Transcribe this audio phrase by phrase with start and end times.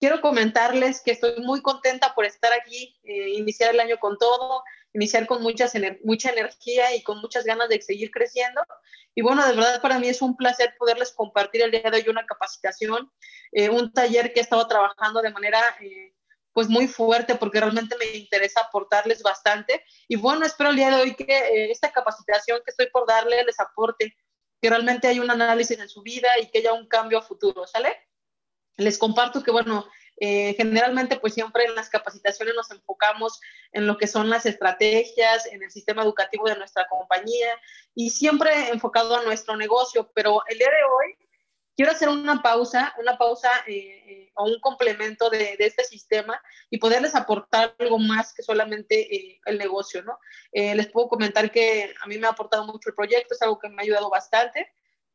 [0.00, 4.64] quiero comentarles que estoy muy contenta por estar aquí, eh, iniciar el año con todo,
[4.92, 8.62] iniciar con muchas, mucha energía y con muchas ganas de seguir creciendo.
[9.14, 12.08] Y bueno, de verdad para mí es un placer poderles compartir el día de hoy
[12.08, 13.12] una capacitación,
[13.52, 16.14] eh, un taller que he estado trabajando de manera eh,
[16.52, 19.84] pues muy fuerte porque realmente me interesa aportarles bastante.
[20.08, 23.44] Y bueno, espero el día de hoy que eh, esta capacitación que estoy por darle
[23.44, 24.16] les aporte,
[24.60, 27.66] que realmente hay un análisis en su vida y que haya un cambio a futuro,
[27.66, 27.96] ¿sale?
[28.80, 29.86] Les comparto que, bueno,
[30.22, 33.40] eh, generalmente pues siempre en las capacitaciones nos enfocamos
[33.72, 37.48] en lo que son las estrategias, en el sistema educativo de nuestra compañía
[37.94, 41.28] y siempre enfocado a nuestro negocio, pero el día de hoy
[41.74, 46.76] quiero hacer una pausa, una pausa eh, eh, o un complemento de, este sistema y
[46.76, 50.18] poderles aportar algo más que solamente el negocio, ¿no?
[50.52, 53.70] les puedo comentar que a mí me ha aportado mucho el proyecto, es algo que
[53.70, 54.70] me ha ayudado bastante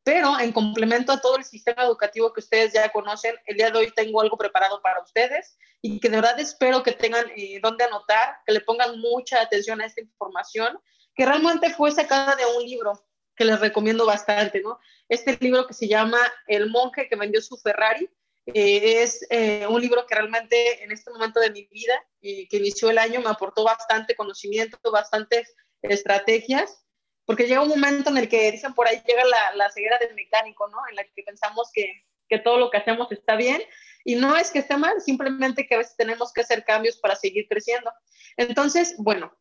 [0.05, 3.79] pero en complemento a todo el sistema educativo que ustedes ya conocen, el día de
[3.79, 7.85] hoy tengo algo preparado para ustedes y que de verdad espero que tengan eh, donde
[7.85, 10.79] anotar, que le pongan mucha atención a esta información,
[11.15, 13.03] que realmente fue sacada de un libro
[13.35, 14.77] que les recomiendo bastante, ¿no?
[15.09, 18.07] Este libro que se llama El monje que vendió su Ferrari,
[18.45, 22.91] eh, es eh, un libro que realmente en este momento de mi vida, que inició
[22.91, 26.84] el año, me aportó bastante conocimiento, bastantes estrategias
[27.25, 30.15] porque llega un momento en el que dicen por ahí llega la, la ceguera del
[30.15, 30.77] mecánico, ¿no?
[30.89, 33.61] En la que pensamos que, que, todo lo que hacemos está bien
[34.03, 37.15] y no es que esté mal, simplemente que a veces tenemos que hacer cambios para
[37.15, 37.91] seguir creciendo.
[38.37, 39.35] Entonces, bueno,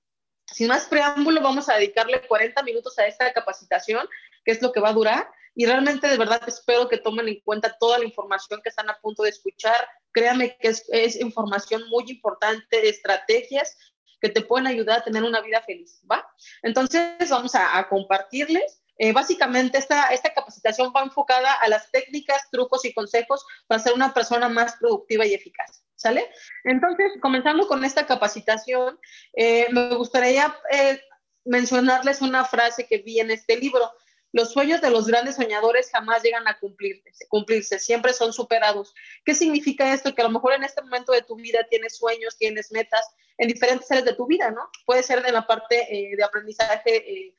[0.46, 4.08] sin más preámbulo, vamos a dedicarle 40 minutos a esta capacitación,
[4.44, 5.28] que es lo que va a durar.
[5.54, 8.98] Y realmente de verdad espero que tomen en cuenta toda la información que están a
[9.00, 9.76] punto de escuchar.
[10.12, 13.76] Créanme que es, es información muy importante, estrategias
[14.24, 16.26] que te pueden ayudar a tener una vida feliz, ¿va?
[16.62, 18.80] Entonces vamos a, compartirles.
[18.96, 23.92] Eh, básicamente esta, esta capacitación va enfocada a las técnicas, trucos y consejos para ser
[23.92, 26.26] una persona más productiva y eficaz, ¿sale?
[26.62, 28.98] Entonces, comenzando con esta capacitación,
[29.34, 30.98] eh, me gustaría eh,
[31.44, 33.92] mencionarles una frase que vi en este libro.
[34.32, 38.94] Los sueños de los grandes soñadores jamás llegan a cumplirse, cumplirse, siempre son superados.
[39.26, 40.14] ¿Qué significa esto?
[40.14, 43.06] Que a lo mejor en este momento de tu vida tienes sueños, tienes metas
[43.38, 44.70] en diferentes áreas de tu vida, ¿no?
[44.86, 47.34] Puede ser en la parte eh, de aprendizaje eh,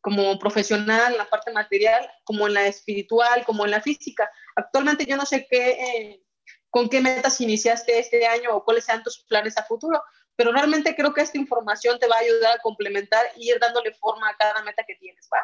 [0.00, 4.30] como profesional, la parte material, como en la espiritual, como en la física.
[4.56, 6.22] Actualmente yo no sé qué, eh,
[6.70, 10.02] con qué metas iniciaste este año o cuáles sean tus planes a futuro,
[10.34, 13.92] pero realmente creo que esta información te va a ayudar a complementar y ir dándole
[13.94, 15.38] forma a cada meta que tienes, ¿va?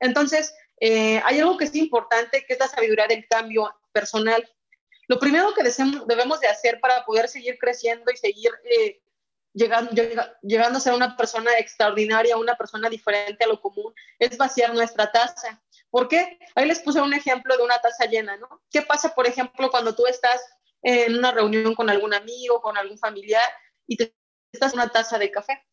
[0.00, 4.48] Entonces, eh, hay algo que es importante, que es la sabiduría del cambio personal.
[5.06, 5.62] Lo primero que
[6.06, 9.02] debemos de hacer para poder seguir creciendo y seguir eh,
[9.52, 9.90] llegando,
[10.42, 15.10] llegando a ser una persona extraordinaria, una persona diferente a lo común, es vaciar nuestra
[15.10, 15.62] taza.
[15.90, 16.38] ¿Por qué?
[16.54, 18.62] Ahí les puse un ejemplo de una taza llena, ¿no?
[18.70, 20.40] ¿Qué pasa, por ejemplo, cuando tú estás
[20.82, 23.50] en una reunión con algún amigo, con algún familiar
[23.86, 24.14] y te
[24.52, 25.64] estás una taza de café?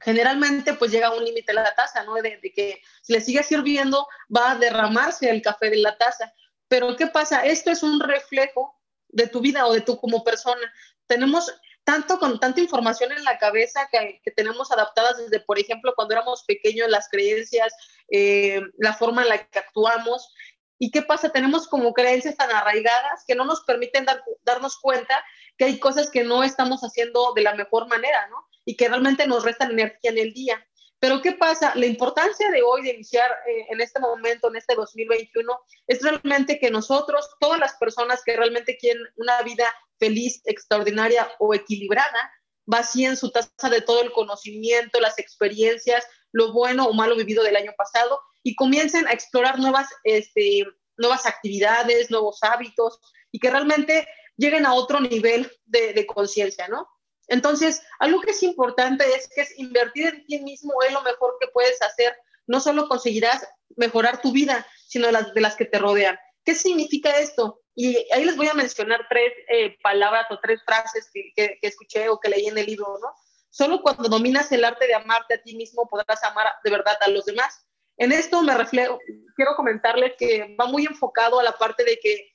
[0.00, 2.14] generalmente pues llega un límite la taza, ¿no?
[2.14, 6.32] De, que si le sigue sirviendo va a derramarse el café de la taza.
[6.68, 7.44] Pero ¿qué pasa?
[7.44, 10.72] Esto es un reflejo de tu vida o de tú como persona.
[11.06, 11.52] Tenemos
[11.84, 16.44] tanto con tanta información en la cabeza que, tenemos adaptadas desde, por ejemplo, cuando éramos
[16.44, 17.72] pequeños, las creencias,
[18.10, 20.32] eh, la forma en la que actuamos.
[20.78, 21.30] ¿Y qué pasa?
[21.30, 24.06] Tenemos como creencias tan arraigadas que no nos permiten
[24.42, 25.22] darnos cuenta
[25.58, 28.50] que hay cosas que no estamos haciendo de la mejor manera, ¿no?
[28.64, 30.64] y que realmente nos restan energía en el día.
[31.00, 31.72] Pero ¿qué pasa?
[31.74, 35.50] La importancia de hoy, de iniciar eh, en este momento, en este 2021,
[35.86, 39.64] es realmente que nosotros, todas las personas que realmente quieren una vida
[39.98, 42.30] feliz, extraordinaria o equilibrada,
[42.66, 47.56] vacíen su taza de todo el conocimiento, las experiencias, lo bueno o malo vivido del
[47.56, 50.64] año pasado y comiencen a explorar nuevas, este,
[50.98, 53.00] nuevas actividades, nuevos hábitos
[53.32, 54.06] y que realmente
[54.36, 56.86] lleguen a otro nivel de, de conciencia, ¿no?
[57.30, 61.36] Entonces, algo que es importante es que es invertir en ti mismo es lo mejor
[61.40, 62.14] que puedes hacer.
[62.46, 63.46] No solo conseguirás
[63.76, 66.18] mejorar tu vida, sino las de las que te rodean.
[66.44, 67.62] ¿Qué significa esto?
[67.76, 72.08] Y ahí les voy a mencionar tres eh, palabras o tres frases que, que, escuché
[72.08, 73.14] o que leí en el libro, ¿no?
[73.48, 77.08] Solo cuando dominas el arte de amarte a ti mismo podrás amar de verdad a
[77.08, 77.64] los demás.
[77.96, 78.98] En esto me reflejo,
[79.36, 82.29] quiero comentarles que va muy enfocado a la parte de que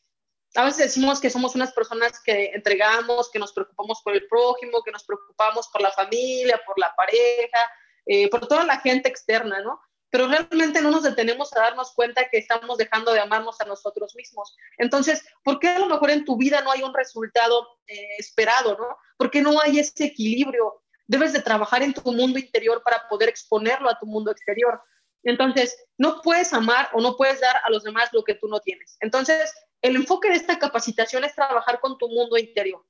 [0.55, 4.83] a veces decimos que somos unas personas que entregamos, que nos preocupamos por el prójimo,
[4.83, 7.71] que nos preocupamos por la familia, por la pareja,
[8.05, 9.79] eh, por toda la gente externa, ¿no?
[10.09, 14.15] Pero realmente no nos detenemos a darnos cuenta que estamos dejando de amarnos a nosotros
[14.15, 14.55] mismos.
[14.77, 18.77] Entonces, ¿por qué a lo mejor en tu vida no hay un resultado eh, esperado,
[18.77, 18.97] ¿no?
[19.17, 20.83] ¿Por qué no hay ese equilibrio?
[21.07, 24.81] Debes de trabajar en tu mundo interior para poder exponerlo a tu mundo exterior.
[25.23, 28.59] Entonces, no puedes amar o no puedes dar a los demás lo que tú no
[28.59, 28.95] tienes.
[29.01, 29.51] Entonces,
[29.85, 32.83] el enfoque de esta capacitación es trabajar con tu mundo interior.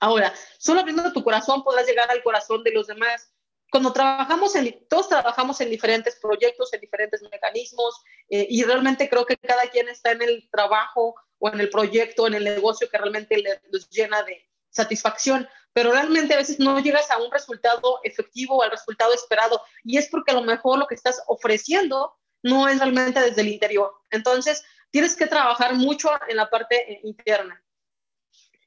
[0.00, 3.32] Ahora, solo abriendo tu corazón podrás llegar al corazón de los demás.
[3.70, 9.24] Cuando trabajamos en, todos trabajamos en diferentes proyectos, en diferentes mecanismos, eh, y realmente creo
[9.24, 12.98] que cada quien está en el trabajo o en el proyecto, en el negocio que
[12.98, 13.36] realmente
[13.70, 18.72] les llena de satisfacción, pero realmente a veces no llegas a un resultado efectivo, al
[18.72, 23.20] resultado esperado, y es porque a lo mejor lo que estás ofreciendo no es realmente
[23.20, 23.92] desde el interior.
[24.10, 27.62] Entonces, tienes que trabajar mucho en la parte eh, interna.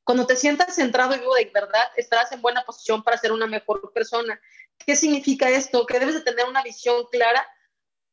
[0.04, 3.45] Cuando te sientas centrado y vivo de verdad, estarás en buena posición para ser una
[3.45, 4.39] mejor persona.
[4.77, 5.86] ¿Qué significa esto?
[5.86, 7.45] Que debes de tener una visión clara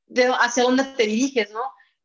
[0.07, 1.63] de hacia dónde te diriges, ¿no?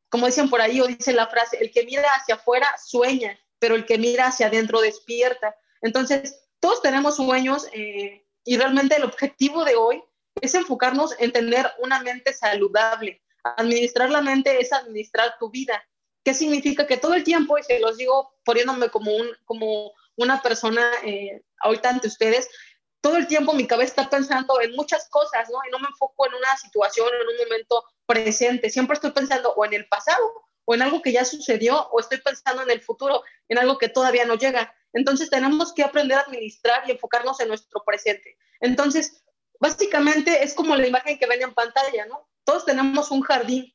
[0.09, 3.75] Como dicen por ahí, o dice la frase, el que mira hacia afuera sueña, pero
[3.75, 5.56] el que mira hacia adentro despierta.
[5.81, 10.03] Entonces, todos tenemos sueños eh, y realmente el objetivo de hoy
[10.39, 13.21] es enfocarnos en tener una mente saludable.
[13.44, 15.83] Administrar la mente es administrar tu vida.
[16.23, 16.85] ¿Qué significa?
[16.85, 21.44] Que todo el tiempo, y se los digo poniéndome como, un, como una persona eh,
[21.59, 22.50] ahorita ante ustedes,
[23.01, 25.57] todo el tiempo mi cabeza está pensando en muchas cosas, ¿no?
[25.68, 28.69] Y no me enfoco en una situación, en un momento presente.
[28.69, 32.19] Siempre estoy pensando o en el pasado, o en algo que ya sucedió, o estoy
[32.19, 34.74] pensando en el futuro, en algo que todavía no llega.
[34.94, 38.38] Entonces tenemos que aprender a administrar y enfocarnos en nuestro presente.
[38.59, 39.24] Entonces,
[39.59, 42.29] básicamente es como la imagen que ven en pantalla, ¿no?
[42.44, 43.74] Todos tenemos un jardín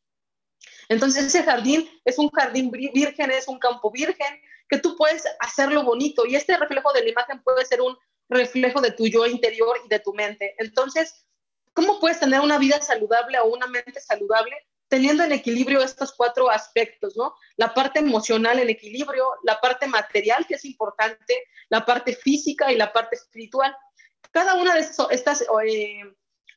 [0.89, 5.85] entonces ese jardín es un jardín virgen, es un campo virgen, que tú puedes hacerlo
[5.85, 7.97] bonito y este reflejo de la imagen puede ser un
[8.29, 10.55] reflejo de tu yo interior y de tu mente.
[10.59, 11.27] Entonces,
[11.73, 14.57] ¿cómo puedes tener una vida saludable o una mente saludable?
[14.89, 17.35] Teniendo en equilibrio estos cuatro aspectos, ¿no?
[17.57, 22.77] La parte emocional en equilibrio, la parte material, que es importante, la parte física y
[22.77, 23.77] la parte espiritual.
[24.31, 26.03] Cada una de estas eh,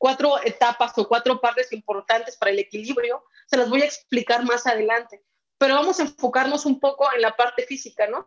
[0.00, 4.66] cuatro etapas o cuatro partes importantes para el equilibrio, se las voy a explicar más
[4.66, 5.22] adelante,
[5.58, 8.24] pero vamos a enfocarnos un poco en la parte física, ¿no?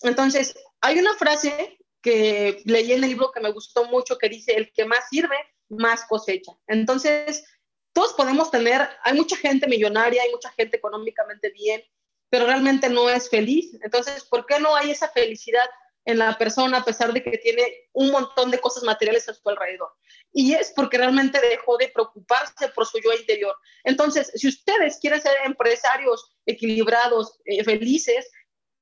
[0.00, 4.56] Entonces, hay una frase que leí en el libro que me gustó mucho que dice,
[4.56, 5.36] el que más sirve,
[5.68, 6.58] más cosecha.
[6.66, 7.44] Entonces,
[7.92, 11.84] todos podemos tener, hay mucha gente millonaria, hay mucha gente económicamente bien,
[12.30, 13.78] pero realmente no es feliz.
[13.84, 15.70] Entonces, ¿por qué no hay esa felicidad
[16.04, 17.62] en la persona a pesar de que tiene
[17.92, 19.92] un montón de cosas materiales a su alrededor.
[20.32, 23.54] Y es porque realmente dejó de preocuparse por su yo interior.
[23.84, 28.28] Entonces, si ustedes quieren ser empresarios equilibrados, eh, felices,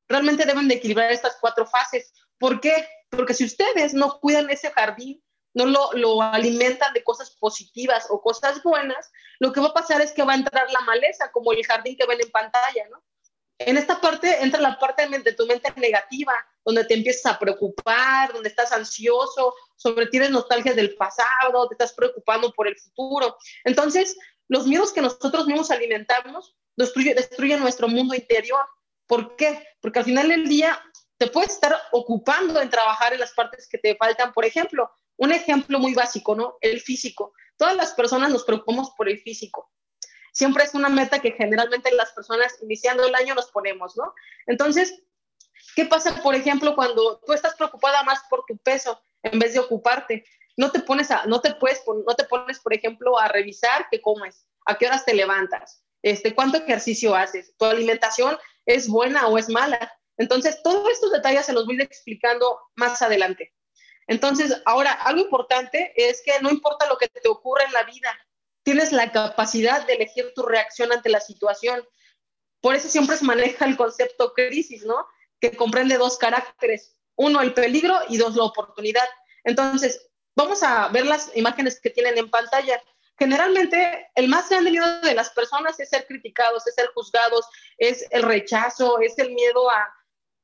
[0.09, 2.13] realmente deben de equilibrar estas cuatro fases.
[2.39, 2.89] ¿Por qué?
[3.11, 5.23] Porque si ustedes no cuidan ese jardín,
[5.53, 10.01] no lo, lo alimentan de cosas positivas o cosas buenas, lo que va a pasar
[10.01, 13.03] es que va a entrar la maleza, como el jardín que ven en pantalla, ¿no?
[13.59, 16.33] En esta parte entra la parte de tu mente negativa,
[16.65, 21.93] donde te empiezas a preocupar, donde estás ansioso, sobre tienes nostalgia del pasado, te estás
[21.93, 23.37] preocupando por el futuro.
[23.65, 24.17] Entonces,
[24.49, 28.65] los miedos que nosotros mismos alimentamos destruyen nuestro mundo interior.
[29.07, 29.67] ¿Por qué?
[29.81, 30.81] Porque al final del día
[31.19, 34.33] te puedes estar ocupando en trabajar en las partes que te faltan.
[34.33, 36.57] Por ejemplo, un ejemplo muy básico, ¿no?
[36.61, 37.33] El físico.
[37.57, 39.71] Todas las personas nos preocupamos por el físico
[40.33, 44.15] siempre es una meta que generalmente las personas iniciando el año nos ponemos, ¿no?
[44.47, 45.03] Entonces,
[45.75, 49.61] ¿qué pasa, por ejemplo, cuando tú estás preocupada más por tu peso en vez de
[49.61, 50.25] ocuparte?
[50.57, 54.01] No te pones a, no te puedes, no te pones, por ejemplo, a revisar qué
[54.01, 58.37] comes, a qué horas te levantas, este, cuánto ejercicio haces, tu alimentación
[58.67, 59.93] es buena o es mala.
[60.17, 63.55] Entonces, todos estos detalles se los voy a ir explicando más adelante.
[64.07, 68.11] Entonces, ahora, algo importante es que no importa lo que te ocurra en la vida,
[68.63, 71.87] tienes la capacidad de elegir tu reacción ante la situación.
[72.61, 75.07] Por eso siempre se maneja el concepto crisis, ¿no?
[75.41, 76.97] Que comprende dos caracteres.
[77.17, 79.09] Uno, el peligro y dos, la oportunidad.
[79.45, 82.81] Entonces, vamos a ver las imágenes que tienen en pantalla.
[83.19, 88.07] Generalmente, el más grande miedo de las personas es ser criticados, es ser juzgados, es
[88.11, 89.95] el rechazo, es el miedo a,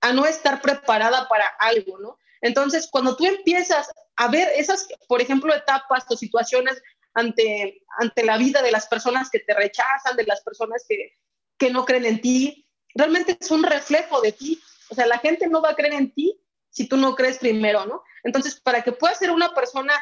[0.02, 2.18] a no estar preparada para algo, ¿no?
[2.42, 6.82] Entonces, cuando tú empiezas a ver esas, por ejemplo, etapas o situaciones
[7.14, 11.16] ante, ante la vida de las personas que te rechazan, de las personas que,
[11.58, 12.68] que no creen en ti.
[12.94, 14.60] Realmente es un reflejo de ti.
[14.90, 16.40] O sea, la gente no va a creer en ti
[16.70, 18.02] si tú no crees primero, ¿no?
[18.22, 19.94] Entonces, para que puedas ser una persona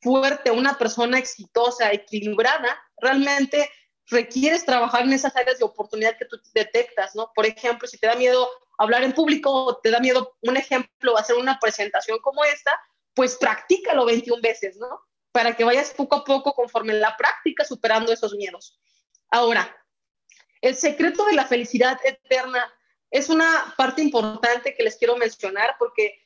[0.00, 3.70] fuerte, una persona exitosa, equilibrada, realmente
[4.06, 7.30] requieres trabajar en esas áreas de oportunidad que tú detectas, ¿no?
[7.34, 8.48] Por ejemplo, si te da miedo
[8.78, 12.72] hablar en público o te da miedo, un ejemplo, hacer una presentación como esta,
[13.14, 15.00] pues practícalo 21 veces, ¿no?
[15.34, 18.78] para que vayas poco a poco conforme la práctica superando esos miedos.
[19.30, 19.76] Ahora,
[20.60, 22.72] el secreto de la felicidad eterna
[23.14, 26.18] es una parte importante que les quiero mencionar porque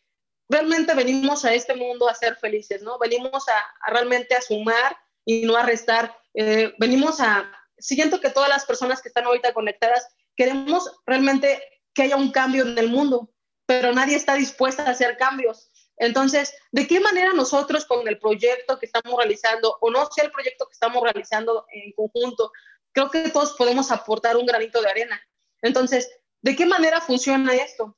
[0.48, 2.98] realmente venimos a este mundo a ser felices, ¿no?
[2.98, 6.16] Venimos a, realmente a sumar y no a restar.
[6.32, 12.04] Eh, venimos a, siento que todas las personas que están ahorita conectadas queremos realmente que
[12.04, 13.34] haya un cambio en el mundo,
[13.66, 15.70] pero nadie está dispuesta a hacer cambios.
[15.98, 20.30] Entonces, ¿de qué manera nosotros con el proyecto que estamos realizando, o no sé el
[20.30, 22.50] proyecto que estamos realizando en conjunto,
[22.92, 25.20] creo que todos podemos aportar un granito de arena?
[25.60, 26.08] Entonces,
[26.42, 27.96] ¿de qué manera funciona esto?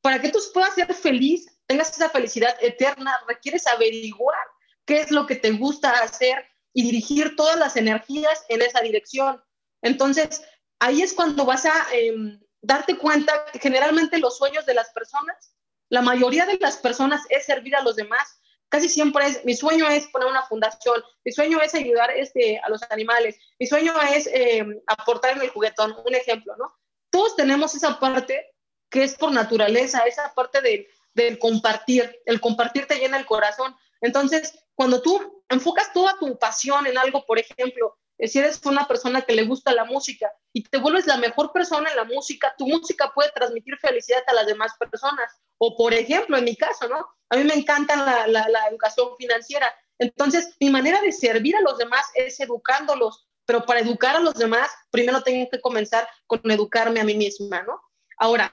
[0.00, 4.38] Para que tú puedas ser feliz, tengas esa felicidad eterna, requieres averiguar
[4.84, 9.42] qué es lo que te gusta hacer y dirigir todas las energías en esa dirección.
[9.82, 10.42] Entonces,
[10.80, 15.54] ahí es cuando vas a em, darte cuenta que generalmente los sueños de las personas,
[15.88, 18.40] la mayoría de las personas es servir a los demás.
[18.68, 22.70] Casi siempre es, mi sueño es poner una fundación, mi sueño es ayudar este, a
[22.70, 26.74] los animales, mi sueño es em, aportar en el juguetón, un ejemplo, ¿no?
[27.12, 28.54] Todos tenemos esa parte
[28.90, 32.20] que es por naturaleza, esa parte del, del compartir.
[32.26, 33.76] El compartir te llena el corazón.
[34.00, 38.86] Entonces, cuando tú enfocas toda tu pasión en algo, por ejemplo, eh, si eres una
[38.86, 42.54] persona que le gusta la música y te vuelves la mejor persona en la música,
[42.56, 45.40] tu música puede transmitir felicidad a las demás personas.
[45.58, 47.06] O, por ejemplo, en mi caso, ¿no?
[47.30, 49.74] A mí me encanta la, la, educación financiera.
[49.98, 54.32] Entonces, mi manera de servir a los demás es educándolos, pero para educar a los
[54.32, 57.82] demás, primero tengo que comenzar con educarme a mí misma, ¿no?
[58.16, 58.50] Ahora,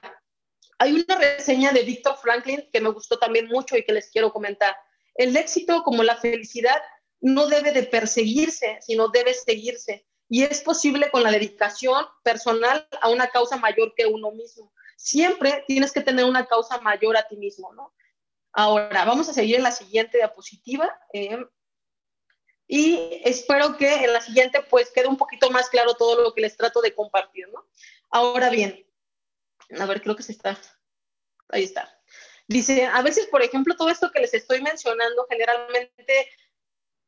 [0.78, 4.30] hay una reseña de Víctor Franklin que me gustó también mucho y que les quiero
[4.30, 4.76] comentar.
[5.14, 6.76] El éxito como la felicidad
[7.22, 10.06] no debe de perseguirse, sino debe seguirse.
[10.28, 14.70] Y es posible con la dedicación personal a una causa mayor que uno mismo.
[14.98, 17.94] Siempre tienes que tener una causa mayor a ti mismo, ¿no?
[18.52, 20.94] Ahora, vamos a seguir en la siguiente diapositiva.
[21.14, 21.38] Eh,
[22.72, 26.42] y espero que en la siguiente pues quede un poquito más claro todo lo que
[26.42, 27.66] les trato de compartir, ¿no?
[28.10, 28.86] Ahora bien,
[29.76, 30.56] a ver, creo que se está,
[31.48, 31.92] ahí está.
[32.46, 36.30] Dice, a veces, por ejemplo, todo esto que les estoy mencionando generalmente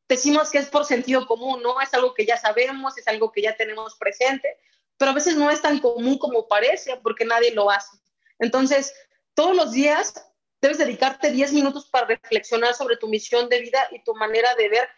[0.09, 1.79] decimos que es por sentido común, ¿no?
[1.79, 4.57] Es algo que ya sabemos, es algo que ya tenemos presente,
[4.97, 7.97] pero a veces no es tan común como parece porque nadie lo hace.
[8.37, 8.93] Entonces,
[9.33, 10.29] todos los días
[10.59, 14.67] debes dedicarte 10 minutos para reflexionar sobre tu misión de vida y tu manera de
[14.67, 14.89] ver,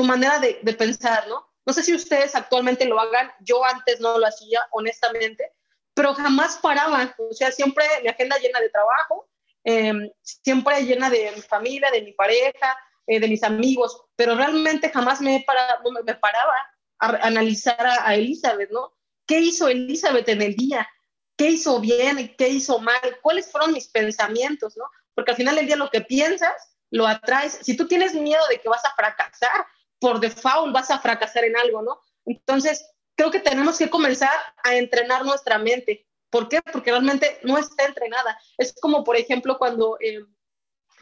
[0.00, 1.46] tu manera de, pensar, ¿no?
[1.66, 5.52] No sé si ustedes actualmente lo hagan, yo antes no lo hacía, honestamente,
[5.92, 9.28] pero jamás paraba, o sea, siempre mi agenda llena de trabajo,
[9.62, 14.88] em, siempre llena de mi familia, de mi pareja, eh, de mis amigos, pero realmente
[14.88, 16.54] jamás me, para, me paraba
[16.98, 18.94] a analizar a, Elizabeth, ¿no?
[19.26, 20.88] ¿Qué hizo Elizabeth en el día?
[21.36, 22.34] ¿Qué hizo bien?
[22.38, 23.18] ¿Qué hizo mal?
[23.20, 24.84] ¿Cuáles fueron mis pensamientos, no?
[25.14, 26.54] Porque al final del día lo que piensas,
[26.90, 27.58] lo atraes.
[27.60, 29.66] Si tú tienes miedo de que vas a fracasar,
[30.00, 32.00] por default vas a fracasar en algo, ¿no?
[32.24, 34.32] Entonces, creo que tenemos que comenzar
[34.64, 36.06] a entrenar nuestra mente.
[36.30, 36.60] ¿Por qué?
[36.62, 38.38] Porque realmente no está entrenada.
[38.56, 40.20] Es como, por ejemplo, cuando eh,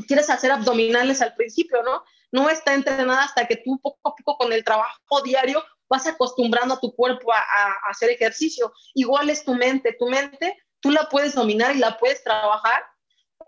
[0.07, 2.03] quieres hacer abdominales al principio, ¿no?
[2.33, 6.75] No está entrenada hasta que tú poco a poco con el trabajo diario vas acostumbrando
[6.75, 8.73] a tu cuerpo a, hacer ejercicio.
[8.95, 12.85] Igual es tu mente, tu mente tú la puedes dominar y la puedes trabajar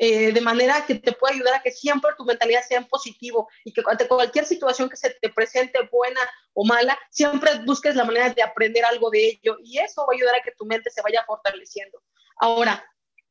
[0.03, 3.51] eh, de manera que te pueda ayudar a que siempre tu mentalidad sea en positivo
[3.67, 6.21] y que ante cualquier situación que se te presente, buena
[6.55, 10.17] o mala, siempre busques la manera de aprender algo de ello y eso va a
[10.17, 12.03] ayudar a que tu mente se vaya fortaleciendo.
[12.39, 12.83] Ahora,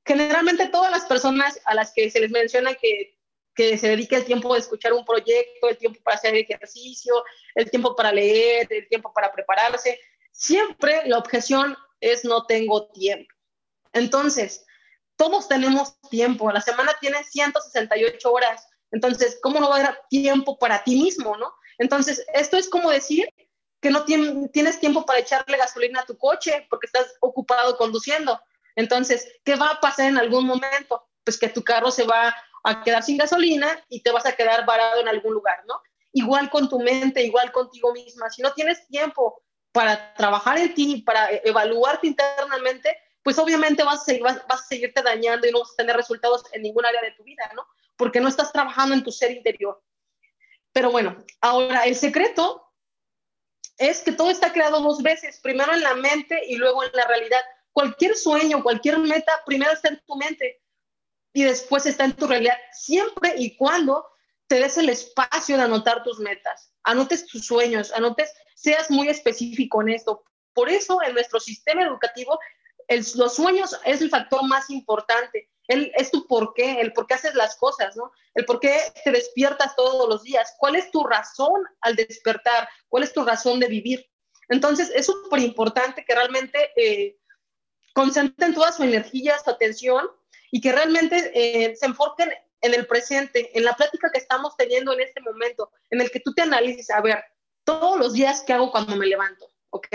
[0.05, 3.17] generalmente todas las personas a las que se les menciona que,
[3.55, 7.23] que se dedique el tiempo de escuchar un proyecto, el tiempo para hacer ejercicio,
[7.55, 9.99] el tiempo para leer, el tiempo para prepararse,
[10.31, 13.33] siempre la objeción es no tengo tiempo.
[13.91, 14.67] Entonces,
[15.19, 20.57] todos tenemos tiempo, la semana tiene 168 horas, entonces, ¿cómo no va a haber tiempo
[20.57, 21.53] para ti mismo, no?
[21.77, 23.27] Entonces, esto es como decir
[23.81, 28.41] que no tienes tiempo para echarle gasolina a tu coche porque estás ocupado conduciendo.
[28.77, 31.05] Entonces, ¿qué va a pasar en algún momento?
[31.25, 32.33] Pues que tu carro se va
[32.63, 35.81] a quedar sin gasolina y te vas a quedar varado en algún lugar, ¿no?
[36.13, 38.29] Igual con tu mente, igual contigo misma.
[38.29, 42.97] Si no tienes tiempo para trabajar en ti, para e-, evaluarte internamente,
[43.29, 46.43] pues obviamente vas a, seguir, vas, a seguirte dañando y no vas a tener resultados
[46.51, 47.63] en ningún área de tu vida, ¿no?
[47.95, 49.79] Porque no estás trabajando en tu ser interior.
[50.73, 52.73] Pero bueno, ahora el secreto
[53.77, 57.05] es que todo está creado dos veces, primero en la mente y luego en la
[57.05, 57.39] realidad
[57.71, 60.63] cualquier sueño, cualquier meta, primero está en tu mente
[61.31, 64.07] y después está en tu realidad, siempre y cuando
[64.47, 69.83] te des el espacio de anotar tus metas, anotes tus sueños, anotes, seas muy específico
[69.83, 70.23] en esto.
[70.51, 72.39] Por eso en nuestro sistema educativo,
[73.15, 75.49] los sueños es el factor más importante.
[75.67, 78.11] El, es tu por qué, el por qué haces las cosas, ¿no?
[78.33, 80.55] El por qué te despiertas todos los días.
[80.57, 82.67] ¿Cuál es tu razón al despertar?
[82.87, 84.09] ¿Cuál es tu razón de vivir?
[84.49, 87.17] Entonces, es súper importante que realmente eh,
[87.93, 90.09] concentren toda su energía, su atención
[90.51, 92.31] y que realmente eh, se enfoquen
[92.61, 96.19] en el presente, en la plática que estamos teniendo en este momento, en el que
[96.19, 97.23] tú te analices, a ver,
[97.63, 99.87] todos los días que hago cuando me levanto, ok.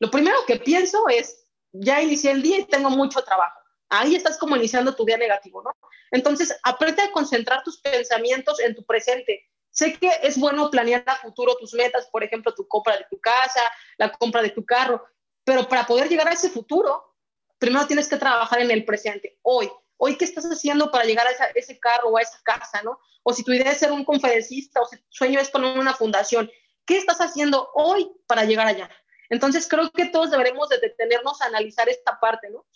[0.00, 3.58] Lo primero que pienso es, ya inicié el día y tengo mucho trabajo.
[3.92, 5.76] ahí estás como iniciando tu día negativo, ¿no?
[6.12, 9.50] Entonces, aprende a concentrar tus pensamientos en tu presente.
[9.70, 13.20] Sé que es bueno planear a futuro tus metas, por ejemplo, tu compra de tu
[13.20, 13.60] casa,
[13.98, 15.04] la compra de tu carro,
[15.44, 17.16] pero para poder llegar a ese futuro,
[17.58, 19.70] primero tienes que trabajar en el presente, hoy.
[19.96, 22.98] Hoy, ¿qué estás haciendo para llegar a ese carro o a esa casa, no?
[23.22, 25.94] O si tu idea es ser un conferencista o si tu sueño es poner una
[25.94, 26.50] fundación,
[26.86, 28.88] ¿qué estás haciendo hoy para llegar allá?
[29.30, 32.66] Entonces, creo que todos deberemos de detenernos a analizar esta parte, ¿no?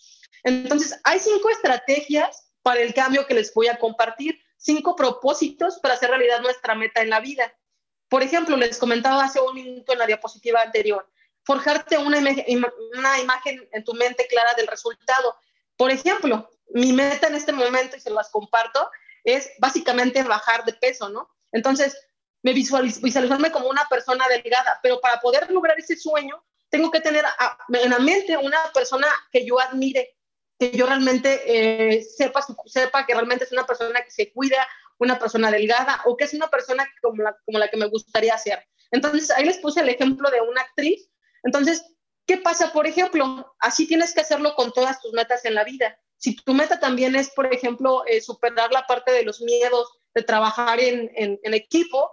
[0.44, 5.94] Entonces, hay cinco estrategias para el cambio que les voy a compartir, cinco propósitos para
[5.94, 7.54] hacer realidad nuestra meta en la vida.
[8.08, 11.10] Por ejemplo, les comentaba hace un minuto en la diapositiva anterior,
[11.42, 15.36] forjarte una, una imagen en tu mente clara del resultado.
[15.76, 18.88] Por ejemplo, mi meta en este momento, y se las comparto,
[19.24, 21.28] es básicamente bajar de peso, ¿no?
[21.52, 21.96] Entonces,
[22.44, 27.00] me visualiz visualizarme como una persona delgada, pero para poder lograr ese sueño, tengo que
[27.00, 27.24] tener
[27.68, 30.16] en la mente una persona que yo admire,
[30.58, 34.66] que yo realmente eh, sepa, sepa que realmente es una persona que se cuida,
[34.98, 38.36] una persona delgada o que es una persona como la, como la que me gustaría
[38.36, 38.62] ser.
[38.90, 41.10] Entonces, ahí les puse el ejemplo de una actriz.
[41.44, 41.82] Entonces,
[42.26, 42.72] ¿qué pasa?
[42.72, 45.98] Por ejemplo, así tienes que hacerlo con todas tus metas en la vida.
[46.18, 50.22] Si tu meta también es, por ejemplo, eh, superar la parte de los miedos, de
[50.22, 52.10] trabajar en, en, en equipo,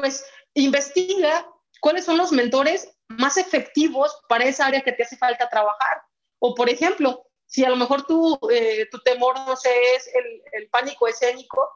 [0.00, 1.46] pues investiga
[1.80, 6.02] cuáles son los mentores más efectivos para esa área que te hace falta trabajar.
[6.38, 10.42] O, por ejemplo, si a lo mejor tu, eh, tu temor, no sé, es el,
[10.52, 11.68] el, pánico escénico,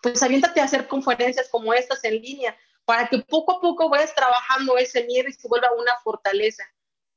[0.00, 4.14] pues aviéntate a hacer conferencias como estas en línea para que poco a poco vayas
[4.14, 6.64] trabajando ese miedo y se vuelva una fortaleza.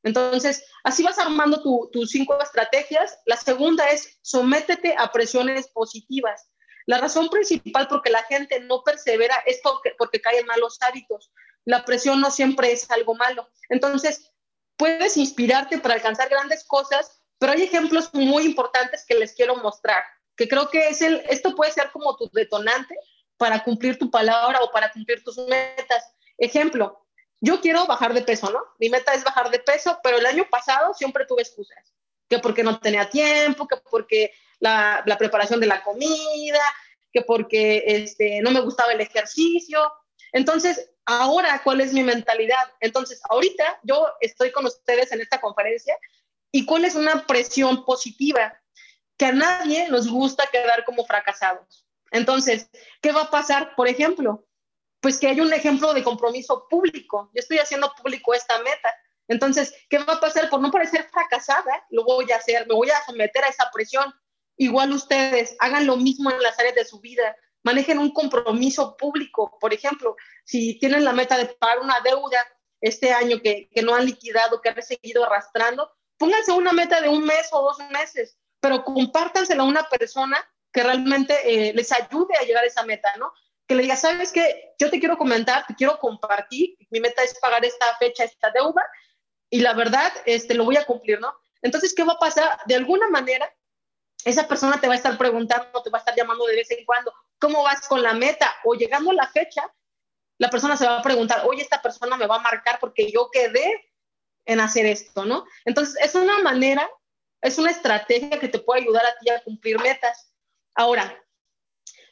[0.04, 3.18] Entonces, así vas armando tus cinco estrategias.
[3.26, 6.50] La segunda es sométete a presiones positivas.
[6.88, 11.32] La razón principal por que la gente no persevera es porque, porque caen malos hábitos.
[11.66, 13.50] La presión no siempre es algo malo.
[13.70, 14.32] Entonces,
[14.78, 20.02] puedes inspirarte para alcanzar grandes cosas, pero hay ejemplos muy importantes que les quiero mostrar,
[20.38, 22.96] que creo que es el, esto puede ser como tu detonante
[23.36, 26.16] para cumplir tu palabra o para cumplir tus metas.
[26.38, 27.06] Ejemplo,
[27.42, 28.60] yo quiero bajar de peso, ¿no?
[28.80, 31.94] Mi meta es bajar de peso, pero el año pasado siempre tuve excusas,
[32.30, 36.62] que porque no tenía tiempo, que porque la, preparación de la comida,
[37.12, 39.92] que porque este, no me gustaba el ejercicio.
[40.32, 42.72] Entonces, ahora, ¿cuál es mi mentalidad?
[42.80, 45.98] Entonces, ahorita yo estoy con ustedes en esta conferencia
[46.52, 48.60] ¿Y cuál es una presión positiva?
[49.18, 51.86] Que a nadie nos gusta quedar como fracasados.
[52.12, 52.70] Entonces,
[53.02, 53.76] ¿qué va a pasar?
[53.76, 54.48] Por ejemplo,
[55.02, 57.30] pues que hay un ejemplo de compromiso público.
[57.34, 58.94] Yo estoy haciendo público esta meta.
[59.28, 60.50] Entonces, ¿qué va a pasar?
[60.50, 64.14] Por no parecer fracasada, lo voy a hacer, me voy a someter a esa presión.
[64.58, 67.36] Igual ustedes hagan lo mismo en las áreas de su vida.
[67.64, 69.58] Manejen un compromiso público.
[69.60, 72.46] Por ejemplo, si tienen la meta de pagar una deuda
[72.82, 77.10] este año que, que no han liquidado, que han seguido arrastrando, pónganse una meta de
[77.10, 80.38] un mes o dos meses, pero compártansela a una persona
[80.72, 83.32] que realmente eh, les ayude a llegar a esa meta, ¿no?
[83.68, 84.74] Que le diga, ¿sabes qué?
[84.80, 88.84] Yo te quiero comentar, te quiero compartir, mi meta es pagar esta fecha, esta deuda,
[89.50, 91.34] y la verdad, este, lo voy a cumplir, ¿no?
[91.62, 92.60] Entonces, ¿qué va a pasar?
[92.66, 93.52] De alguna manera,
[94.26, 96.86] esa persona te va a estar preguntando, te va a estar llamando de vez en
[96.86, 98.54] cuando, ¿cómo vas con la meta?
[98.64, 99.72] O llegando a la fecha,
[100.38, 103.30] la persona se va a preguntar, oye, esta persona me va a marcar porque yo
[103.32, 103.92] quedé
[104.46, 105.46] en hacer esto, ¿no?
[105.66, 106.90] Entonces, es una manera,
[107.42, 110.32] es una estrategia que te puede ayudar a ti a cumplir metas.
[110.76, 111.22] Ahora,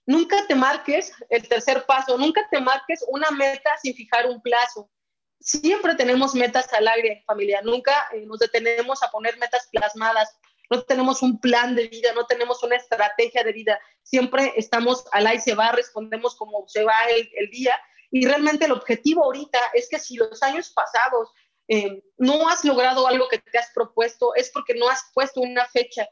[0.05, 4.89] nunca te marques el tercer paso, nunca te marques una meta sin fijar un plazo.
[5.39, 10.35] Siempre tenemos metas al aire, familia, nunca eh, nos detenemos a poner metas plasmadas,
[10.69, 15.27] no tenemos un plan de vida, no tenemos una estrategia de vida, siempre estamos al
[15.27, 17.79] aire, se va, respondemos como se va el, el día.
[18.11, 21.31] Y realmente el objetivo ahorita es que si los años pasados
[21.67, 25.65] eh, no has logrado algo que te has propuesto, es porque no has puesto una
[25.65, 26.07] fecha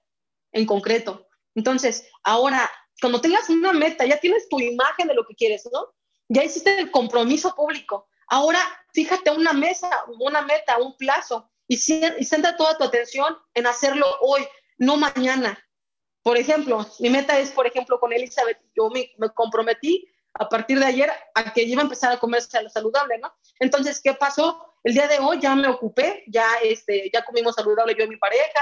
[0.51, 1.27] en concreto.
[1.55, 5.93] Entonces, ahora, cuando tengas una meta, ya tienes tu imagen de lo que quieres, ¿no?
[6.29, 8.07] Ya hiciste el compromiso público.
[8.27, 8.59] Ahora,
[8.93, 9.89] fíjate una mesa,
[10.19, 14.45] una meta, un plazo y, y centra toda tu atención en hacerlo hoy,
[14.77, 15.57] no mañana.
[16.21, 20.79] Por ejemplo, mi meta es, por ejemplo, con Elizabeth, yo me, me comprometí a partir
[20.79, 23.33] de ayer a que iba a empezar a comer saludable, ¿no?
[23.59, 24.73] Entonces, ¿qué pasó?
[24.83, 28.17] El día de hoy ya me ocupé, ya, este, ya comimos saludable yo y mi
[28.17, 28.61] pareja,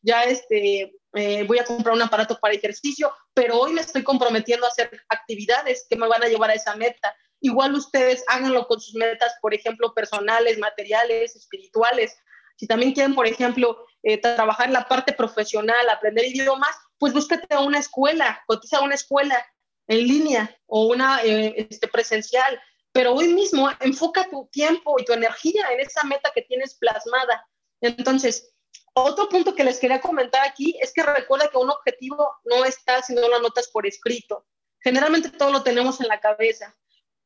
[0.00, 4.66] ya este, eh, voy a comprar un aparato para ejercicio, pero hoy me estoy comprometiendo
[4.66, 7.14] a hacer actividades que me van a llevar a esa meta.
[7.40, 12.16] Igual ustedes háganlo con sus metas, por ejemplo, personales, materiales, espirituales.
[12.56, 17.60] Si también quieren, por ejemplo, eh, trabajar la parte profesional, aprender idiomas, pues búsquete a
[17.60, 19.44] una escuela, cotiza una escuela
[19.88, 22.60] en línea o una eh, este, presencial
[22.92, 27.46] pero hoy mismo enfoca tu tiempo y tu energía en esa meta que tienes plasmada.
[27.80, 28.50] Entonces,
[28.94, 33.00] Otro punto que les quería comentar aquí es que recuerda que un objetivo no está
[33.00, 34.44] si no lo anotas por escrito.
[34.80, 36.76] Generalmente todo lo tenemos en la cabeza,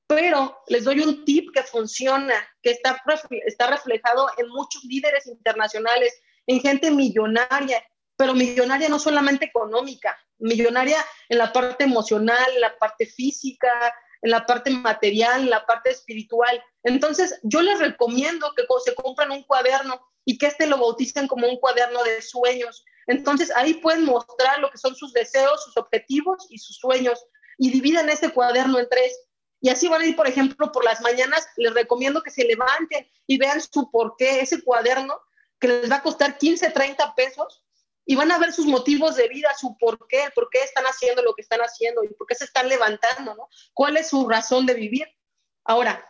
[0.07, 3.03] pero les doy un tip que funciona, que está,
[3.47, 6.12] está reflejado en muchos líderes internacionales,
[6.47, 7.83] en gente millonaria,
[8.16, 13.92] pero millonaria no solamente económica, millonaria en la parte emocional, en la parte física,
[14.23, 16.62] en la parte material, en la parte espiritual.
[16.85, 21.49] Entonces, yo les recomiendo que se compren un cuaderno y que este lo bauticen como
[21.49, 22.85] un cuaderno de sueños.
[23.07, 27.25] Entonces, ahí pueden mostrar lo que son sus deseos, sus objetivos y sus sueños
[27.59, 29.26] y dividan ese cuaderno en tres.
[29.61, 33.09] Y así van a ir, por ejemplo, por las mañanas, les recomiendo que se levanten
[33.27, 35.19] y vean su por qué, ese cuaderno
[35.59, 37.64] que les va a costar 15, 30 pesos,
[38.09, 41.23] y van a ver sus motivos de vida, su por qué, por qué están haciendo
[41.23, 43.49] lo que están haciendo y por qué se están levantando, ¿no?
[43.75, 45.09] ¿Cuál es su razón de vivir?
[45.64, 46.09] Ahora,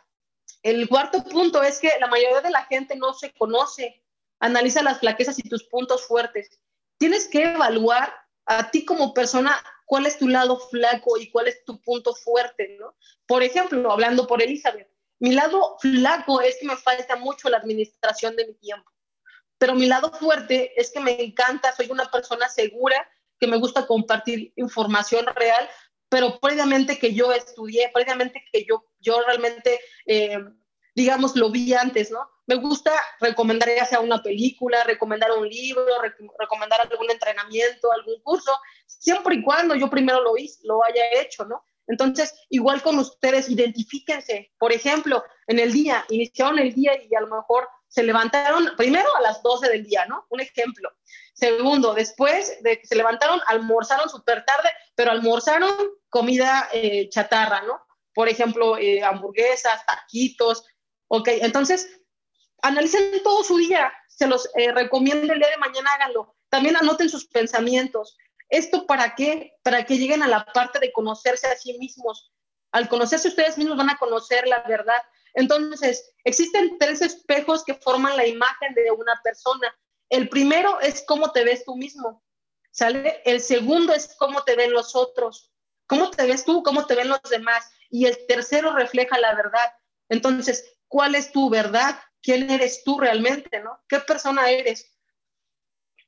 [0.62, 4.04] el cuarto punto es que la mayoría de la gente no se conoce.
[4.40, 6.60] Analiza las flaquezas y tus puntos fuertes.
[6.98, 11.64] Tienes que evaluar a ti como persona cuál es tu lado flaco y cuál es
[11.64, 12.94] tu punto fuerte, ¿no?
[13.26, 18.36] Por ejemplo, hablando por Elizabeth, mi lado flaco es que me falta mucho la administración
[18.36, 18.90] de mi tiempo
[19.58, 23.86] pero mi lado fuerte es que me encanta, soy una persona segura, que me gusta
[23.86, 25.68] compartir información real,
[26.08, 30.38] pero previamente que yo estudié, previamente que yo, yo realmente, eh,
[30.94, 32.28] digamos, lo vi antes, ¿no?
[32.46, 35.84] Me gusta recomendar ya sea una película, recomendar un libro,
[36.38, 38.52] recomendar algún entrenamiento, algún curso,
[38.86, 41.64] siempre y cuando yo primero lo, hice, lo haya hecho, ¿no?
[41.88, 44.52] Entonces, igual con ustedes, identifíquense.
[44.58, 49.08] Por ejemplo, en el día, iniciaron el día y a lo mejor se levantaron primero
[49.16, 50.26] a las 12 del día, ¿no?
[50.30, 50.90] Un ejemplo.
[51.32, 55.72] Segundo, después de que se levantaron, almorzaron súper tarde, pero almorzaron
[56.08, 57.80] comida eh, chatarra, ¿no?
[58.14, 60.64] Por ejemplo, eh, hamburguesas, taquitos,
[61.08, 61.28] ok.
[61.42, 62.00] Entonces,
[62.62, 66.34] analicen todo su día, se los eh, recomiendo el día de mañana, háganlo.
[66.48, 68.16] También anoten sus pensamientos.
[68.48, 69.52] ¿Esto para qué?
[69.62, 72.32] Para que lleguen a la parte de conocerse a sí mismos.
[72.72, 75.02] Al conocerse ustedes mismos van a conocer la verdad.
[75.34, 79.74] Entonces, existen tres espejos que forman la imagen de una persona.
[80.08, 82.22] El primero es cómo te ves tú mismo,
[82.70, 83.20] ¿sale?
[83.24, 85.52] El segundo es cómo te ven los otros,
[85.86, 87.70] cómo te ves tú, cómo te ven los demás.
[87.90, 89.72] Y el tercero refleja la verdad.
[90.08, 91.98] Entonces, ¿cuál es tu verdad?
[92.26, 93.78] ¿Quién eres tú realmente, no?
[93.88, 94.92] ¿Qué persona eres?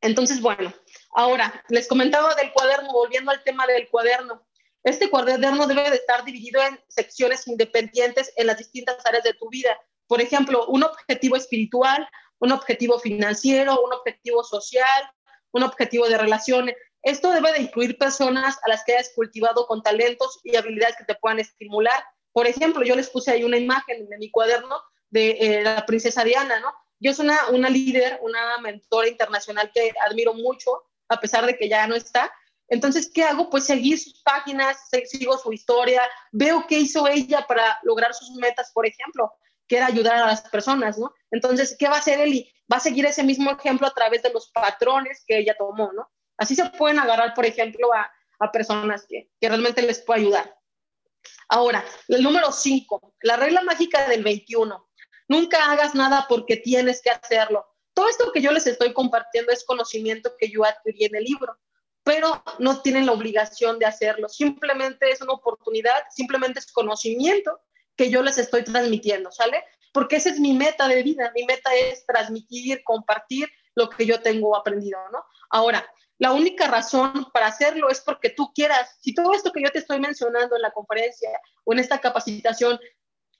[0.01, 0.75] Entonces, bueno,
[1.13, 4.45] ahora les comentaba del cuaderno, volviendo al tema del cuaderno.
[4.83, 9.49] Este cuaderno debe de estar dividido en secciones independientes en las distintas áreas de tu
[9.49, 9.79] vida.
[10.09, 12.09] Por ejemplo, un objetivo espiritual,
[12.41, 15.13] un objetivo financiero, un objetivo social,
[15.53, 16.75] un objetivo de relaciones.
[17.05, 21.05] Esto debe de incluir personas a las que hayas cultivado con talentos y habilidades que
[21.05, 22.03] te puedan estimular.
[22.33, 26.25] Por ejemplo, yo les puse ahí una imagen de mi cuaderno de eh, la princesa
[26.25, 26.73] Diana, ¿no?
[27.01, 31.69] Yo soy una, una líder, una mentora internacional que admiro mucho, a pesar de que
[31.69, 32.33] ya no está,
[32.69, 33.49] entonces, ¿qué hago?
[33.49, 38.71] Pues seguir sus páginas, sigo su historia, veo qué hizo ella para lograr sus metas,
[38.73, 39.33] por ejemplo,
[39.67, 41.13] que era ayudar a las personas, ¿no?
[41.31, 42.53] Entonces, ¿qué va a hacer Eli?
[42.71, 46.11] Va a seguir ese mismo ejemplo a través de los patrones que ella tomó, ¿no?
[46.37, 48.13] Así se pueden agarrar, por ejemplo, a,
[48.53, 50.57] personas que, que realmente les puede ayudar.
[51.49, 54.88] Ahora, el número 5, la regla mágica del 21.
[55.29, 57.67] Nunca hagas nada porque tienes que hacerlo.
[57.95, 61.59] Todo esto que yo les estoy compartiendo es conocimiento que yo adquirí en el libro
[62.09, 64.31] pero no tienen la obligación de hacerlo.
[64.31, 67.61] Simplemente es una oportunidad, simplemente es conocimiento
[67.97, 69.63] que yo les estoy transmitiendo, ¿sale?
[69.93, 74.23] Porque esa es mi meta de vida, mi meta es transmitir, compartir lo que yo
[74.23, 75.23] tengo aprendido, ¿no?
[75.51, 75.87] Ahora,
[76.17, 78.97] la única razón para hacerlo es porque tú quieras.
[79.03, 81.29] Si todo esto que yo te estoy mencionando en la conferencia
[81.65, 82.81] o en esta capacitación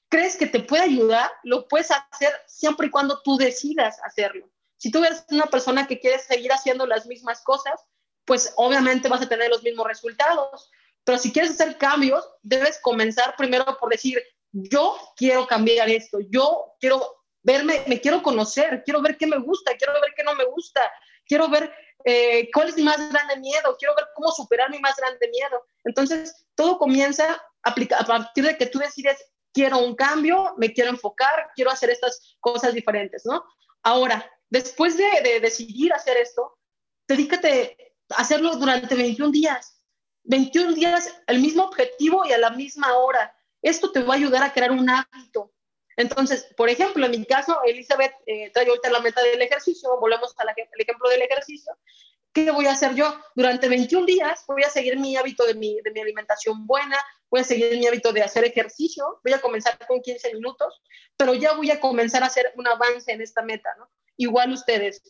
[0.09, 4.49] crees que te puede ayudar, lo puedes hacer siempre y cuando tú decidas hacerlo.
[4.77, 7.85] Si tú eres una persona que quiere seguir haciendo las mismas cosas,
[8.25, 10.71] pues obviamente vas a tener los mismos resultados.
[11.05, 16.75] Pero si quieres hacer cambios, debes comenzar primero por decir, yo quiero cambiar esto, yo
[16.81, 20.45] quiero verme, me quiero conocer, quiero ver qué me gusta, quiero ver qué no me
[20.45, 20.81] gusta,
[21.27, 21.73] quiero ver
[22.05, 25.65] eh, cuál es mi más grande miedo, quiero ver cómo superar mi más grande miedo.
[25.85, 29.19] Entonces, todo comienza a, partir de que tú decides,
[29.53, 33.45] quiero un cambio, me quiero enfocar, quiero hacer estas cosas diferentes, ¿no?
[33.83, 36.59] Ahora, después de, de decidir hacer esto,
[37.07, 39.83] dedícate hacerlo durante 21 días.
[40.25, 43.35] 21 días, el mismo objetivo y a la misma hora.
[43.63, 45.53] Esto te va a ayudar a crear un hábito.
[45.97, 50.33] Entonces, por ejemplo, en mi caso, Elizabeth eh, trae ahorita la meta del ejercicio, volvemos
[50.37, 51.73] al ejemplo del ejercicio.
[52.45, 53.13] ¿Qué voy a hacer yo?
[53.35, 56.97] Durante 21 días voy a seguir mi hábito de mi, de mi alimentación buena,
[57.29, 60.81] voy a seguir mi hábito de hacer ejercicio, voy a comenzar con 15 minutos,
[61.17, 63.91] pero ya voy a comenzar a hacer un avance en esta meta, ¿no?
[64.17, 65.03] Igual ustedes,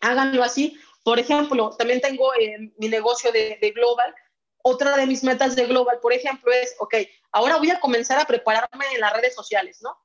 [0.00, 0.78] háganlo así.
[1.02, 4.14] Por ejemplo, también tengo eh, mi negocio de, de, Global.
[4.62, 6.94] Otra de mis metas de Global, por ejemplo, es, ok,
[7.32, 9.98] ahora voy a comenzar a prepararme en las redes sociales, ¿no?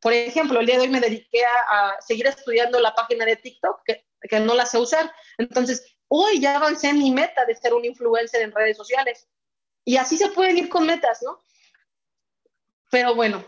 [0.00, 3.80] Por ejemplo, el día de hoy me dediqué a, seguir estudiando la página de TikTok,
[3.84, 5.12] que, que, no la sé usar.
[5.36, 9.28] Entonces, hoy ya avancé en mi meta de ser un influencer en redes sociales.
[9.84, 11.40] Y así se pueden ir con metas, ¿no?
[12.90, 13.44] Pero bueno,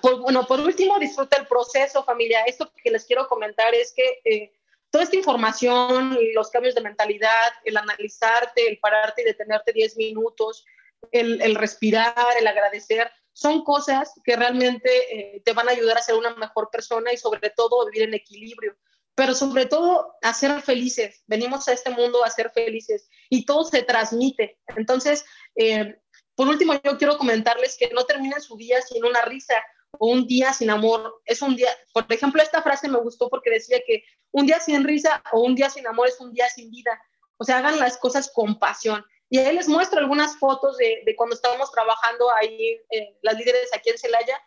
[0.00, 2.42] por, bueno, por último, disfruta el proceso, familia.
[2.44, 4.52] Esto que les quiero comentar es que eh,
[4.90, 10.64] toda esta información, los cambios de mentalidad, el analizarte, el pararte y detenerte 10 minutos,
[11.12, 14.90] el, respirar, el agradecer, son cosas que realmente
[15.36, 18.14] eh, te van a ayudar a ser una mejor persona y sobre todo vivir en
[18.14, 18.76] equilibrio,
[19.16, 21.24] pero sobre todo a ser felices.
[21.26, 24.60] Venimos a este mundo a ser felices y todo se transmite.
[24.76, 25.24] Entonces,
[25.56, 25.98] eh,
[26.34, 29.54] por último, yo quiero comentarles que no terminen su día sin una risa
[29.98, 31.22] o un día sin amor.
[31.24, 34.84] Es un día, por ejemplo, esta frase me gustó porque decía que un día sin
[34.84, 37.00] risa o un día sin amor es un día sin vida.
[37.38, 39.02] O sea, hagan las cosas con pasión.
[39.30, 43.70] Y ahí les muestro algunas fotos de, de cuando estábamos trabajando ahí, eh, las líderes
[43.74, 44.38] aquí en Celaya,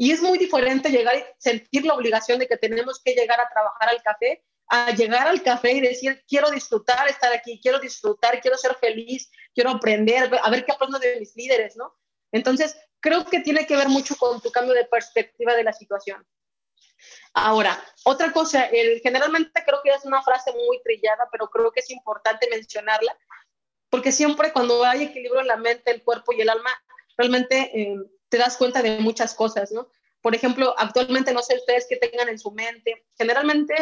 [0.00, 3.50] y es muy diferente llegar y sentir la obligación de que tenemos que llegar a
[3.50, 8.40] trabajar al café, a llegar al café y decir, quiero disfrutar estar aquí, quiero disfrutar,
[8.40, 11.94] quiero ser feliz, quiero aprender, a ver qué aprendo de mis líderes, ¿no?
[12.32, 16.26] Entonces, creo que tiene que ver mucho con tu cambio de perspectiva de la situación.
[17.34, 21.80] Ahora, otra cosa, el, generalmente creo que es una frase muy trillada, pero creo que
[21.80, 23.14] es importante mencionarla,
[23.90, 26.70] porque siempre cuando hay equilibrio en la mente, el cuerpo y el alma,
[27.18, 27.98] realmente eh,
[28.30, 29.88] te das cuenta de muchas cosas, ¿no?
[30.22, 33.74] Por ejemplo, actualmente no sé ustedes qué tengan en su mente, generalmente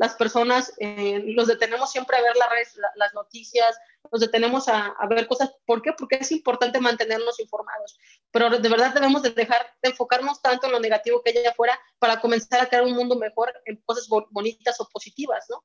[0.00, 3.76] las personas eh, los detenemos siempre a ver las, redes, las noticias,
[4.10, 5.54] nos detenemos a, a, ver cosas.
[5.66, 5.92] ¿Por qué?
[5.92, 7.98] Porque es importante mantenernos informados.
[8.30, 11.78] Pero de verdad debemos de dejar de enfocarnos tanto en lo negativo que hay afuera
[11.98, 15.62] para comenzar a crear un mundo mejor en cosas bonitas o positivas, ¿no?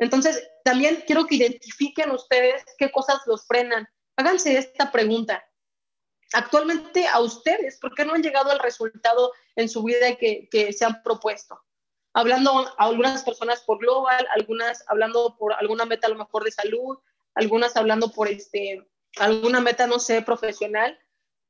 [0.00, 3.86] Entonces, también quiero que identifiquen ustedes qué cosas los frenan.
[4.16, 5.44] Háganse esta pregunta.
[6.32, 10.72] Actualmente a ustedes, ¿por qué no han llegado al resultado en su vida que, que
[10.72, 11.60] se han propuesto?
[12.16, 16.50] hablando a algunas personas por global, algunas hablando por alguna meta a lo mejor de
[16.50, 16.96] salud,
[17.34, 20.98] algunas hablando por este, alguna meta, no sé, profesional,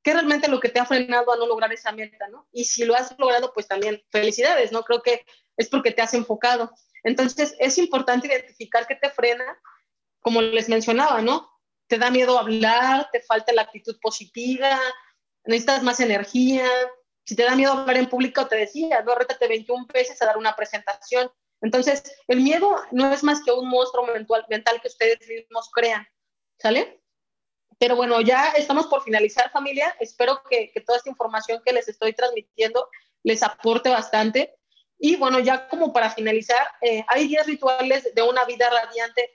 [0.02, 2.48] ¿qué realmente lo que te ha frenado a no lograr esa meta, ¿no?
[2.50, 4.82] Y si lo has logrado, pues también felicidades, ¿no?
[4.82, 5.24] Creo que
[5.56, 6.72] es porque te has enfocado.
[7.04, 9.44] Entonces, es importante identificar qué te frena,
[10.20, 11.48] como les mencionaba, ¿no?
[11.88, 14.78] Te da miedo hablar, te falta la actitud positiva,
[15.44, 16.66] necesitas más energía,
[17.26, 20.38] si te da miedo hablar en público, te decía, no, rétate 21 veces a dar
[20.38, 21.30] una presentación.
[21.60, 26.06] Entonces, el miedo no es más que un monstruo mental, mental que ustedes mismos crean,
[26.58, 27.02] ¿sale?
[27.78, 29.94] Pero bueno, ya estamos por finalizar, familia.
[29.98, 32.88] Espero que, que toda esta información que les estoy transmitiendo
[33.24, 34.55] les aporte bastante.
[34.98, 39.30] Y bueno, ya como para finalizar, eh, hay 10 rituales de una vida radiante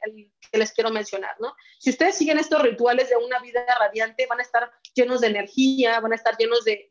[0.51, 1.55] que les quiero mencionar, ¿no?
[1.79, 5.99] Si ustedes siguen estos rituales de una vida radiante, van a estar llenos de energía,
[5.99, 6.89] van a estar llenos de,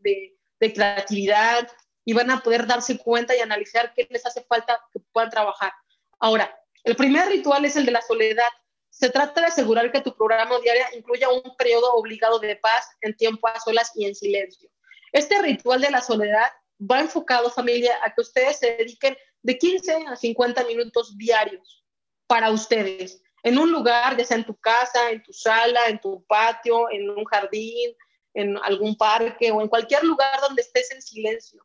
[0.59, 1.69] creatividad
[2.05, 5.73] y van a poder darse cuenta y analizar qué les hace falta que puedan trabajar.
[6.19, 6.55] Ahora,
[6.85, 8.49] el primer ritual es el de la soledad.
[8.91, 13.17] Se trata de asegurar que tu programa diario incluya un periodo obligado de paz en
[13.17, 14.71] tiempo a solas y en silencio.
[15.13, 20.05] Este ritual de la soledad va enfocado, familia, a que ustedes se dediquen de 15
[20.09, 21.85] a 50 minutos diarios
[22.27, 26.25] para ustedes, en un lugar, ya sea en tu casa, en tu sala, en tu
[26.27, 27.97] patio, en un jardín,
[28.35, 31.65] en algún parque o en cualquier lugar donde estés en silencio.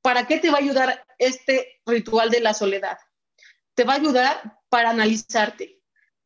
[0.00, 2.98] ¿Para qué te va a ayudar este ritual de la soledad?
[3.74, 5.80] Te va a ayudar para analizarte,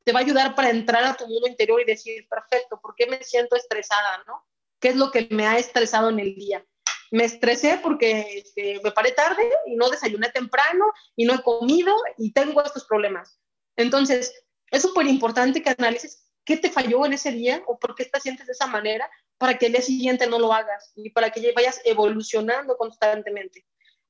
[0.05, 3.07] te va a ayudar para entrar a tu mundo interior y decir, perfecto, ¿por qué
[3.07, 4.23] me siento estresada?
[4.27, 4.47] ¿no?
[4.81, 6.65] ¿Qué es lo que me ha estresado en el día?
[7.11, 11.95] Me estresé porque este, me paré tarde y no desayuné temprano y no he comido
[12.19, 13.39] y tengo estos problemas.
[13.77, 18.05] Entonces, es súper importante que analices qué te falló en ese día o por qué
[18.05, 21.31] te sientes de esa manera para que el día siguiente no lo hagas y para
[21.31, 23.67] que vayas evolucionando constantemente.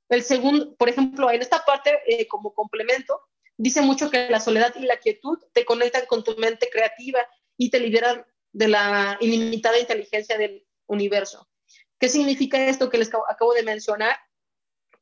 [0.08, 3.20] El segundo, por ejemplo, en esta parte, eh, como complemento,
[3.56, 7.70] dice mucho que la soledad y la quietud te conectan con tu mente creativa y
[7.70, 11.48] te liberan de la ilimitada inteligencia del universo.
[11.98, 14.16] ¿Qué significa esto que les acabo de mencionar?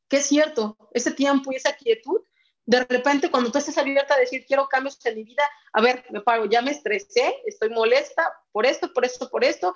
[0.07, 2.21] Que es cierto, ese tiempo y esa quietud,
[2.65, 6.05] de repente cuando tú estás abierta a decir quiero cambios en mi vida, a ver,
[6.09, 9.73] me paro, ya me estresé, estoy molesta por esto, por esto, por esto,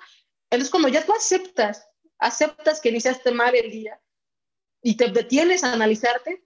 [0.50, 4.00] entonces, cuando ya tú aceptas, aceptas que iniciaste mal el día
[4.82, 6.44] y te detienes a analizarte,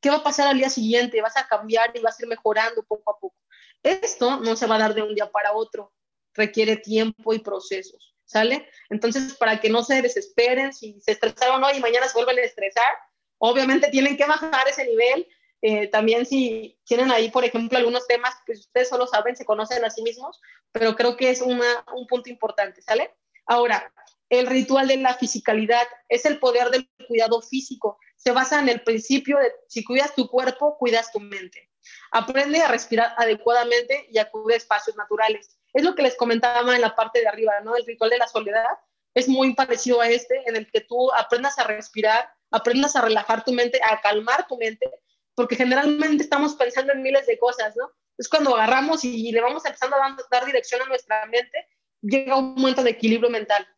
[0.00, 1.22] ¿qué va a pasar al día siguiente?
[1.22, 3.36] Vas a cambiar y vas a ir mejorando poco a poco.
[3.82, 5.94] Esto no se va a dar de un día para otro,
[6.34, 8.68] requiere tiempo y procesos, ¿sale?
[8.90, 12.42] Entonces, para que no se desesperen, si se estresaron hoy y mañana se vuelven a
[12.42, 12.92] estresar,
[13.38, 15.26] obviamente tienen que bajar ese nivel,
[15.62, 19.84] Eh, también si tienen ahí, por ejemplo, algunos temas que ustedes solo saben, se conocen
[19.84, 20.38] a sí mismos,
[20.70, 21.60] pero creo que es un
[22.06, 23.16] punto importante, ¿sale?
[23.46, 23.90] Ahora,
[24.28, 27.98] el ritual de la fisicalidad es el poder del cuidado físico.
[28.16, 31.70] Se basa en el principio de si cuidas tu cuerpo, cuidas tu mente.
[32.10, 35.58] Aprende a respirar adecuadamente y acude a espacios naturales.
[35.76, 37.76] Es lo que les comentaba en la parte de arriba, ¿no?
[37.76, 38.64] El ritual de la soledad
[39.12, 43.44] es muy parecido a este, en el que tú aprendas a respirar, aprendas a relajar
[43.44, 44.90] tu mente, a calmar tu mente,
[45.34, 47.92] porque generalmente estamos pensando en miles de cosas, ¿no?
[48.16, 51.68] Es cuando agarramos y le vamos empezando a dar, dirección a nuestra mente,
[52.00, 53.68] llega un momento de equilibrio mental.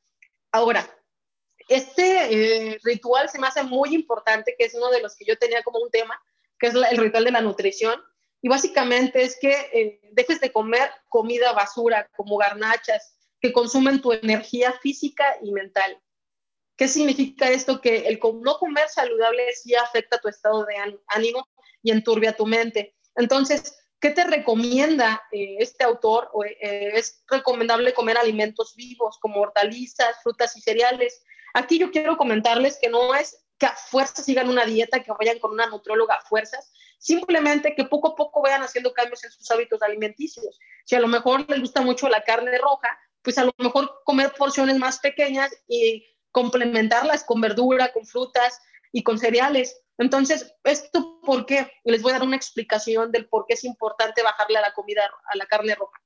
[0.53, 0.89] Ahora,
[1.67, 5.37] este eh, ritual se me hace muy importante, que es uno de los que yo
[5.37, 6.17] tenía como un tema,
[6.61, 8.01] que es el ritual de la nutrición.
[8.41, 14.13] Y básicamente es que eh, dejes de comer comida basura, como garnachas, que consumen tu
[14.13, 16.01] energía física y mental.
[16.77, 17.81] ¿Qué significa esto?
[17.81, 20.77] Que el no comer saludable sí afecta tu estado de
[21.09, 21.49] ánimo
[21.83, 22.95] y enturbia tu mente.
[23.17, 26.31] Entonces, ¿qué te recomienda eh, este autor?
[26.61, 31.21] Eh, es recomendable comer alimentos vivos como hortalizas, frutas y cereales.
[31.55, 35.39] Aquí yo quiero comentarles que no es que a fuerzas sigan una dieta, que vayan
[35.39, 39.51] con una nutrióloga a fuerzas, simplemente que poco a poco vayan haciendo cambios en sus
[39.51, 40.59] hábitos alimenticios.
[40.85, 44.33] Si a lo mejor les gusta mucho la carne roja, pues a lo mejor comer
[44.33, 48.61] porciones más pequeñas y complementarlas con verdura, con frutas
[48.93, 49.81] y con cereales.
[49.99, 51.71] Entonces, ¿esto por qué?
[51.85, 55.11] Les voy a dar una explicación del por qué es importante bajarle a la comida,
[55.31, 56.01] a la carne roja.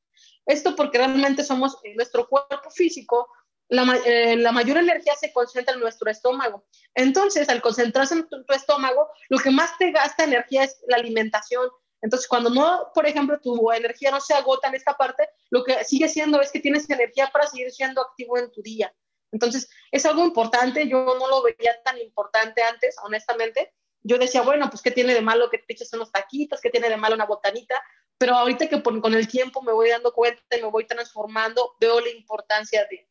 [0.46, 3.28] Esto porque realmente somos, nuestro cuerpo físico,
[3.72, 6.66] la, eh, la, mayor energía se concentra en nuestro estómago.
[6.94, 11.70] Entonces, al concentrarse en tu, estómago, lo que más te gasta energía es la alimentación.
[12.02, 15.82] Entonces, cuando no, por ejemplo, tu energía no se agota en esta parte, lo que
[15.84, 18.92] sigue siendo es que tienes energía para seguir siendo activo en tu día.
[19.30, 20.86] Entonces, es algo importante.
[20.86, 23.72] Yo no lo veía tan importante antes, honestamente.
[24.02, 26.60] Yo decía, bueno, pues, ¿qué tiene de malo que te eches unos taquitos?
[26.60, 27.82] ¿Qué tiene de malo una botanita?
[28.18, 32.00] Pero ahorita que con el tiempo me voy dando cuenta y me voy transformando, veo
[32.00, 33.08] la importancia de.